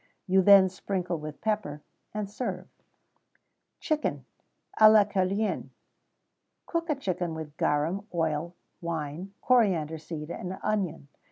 [0.25, 2.63] You then sprinkle with pepper, and serve.[XVII
[3.79, 4.25] 35] Chicken
[4.79, 5.69] à la Cœlienne.
[6.65, 11.07] Cook a chicken with garum, oil, wine, coriander seed, and onion.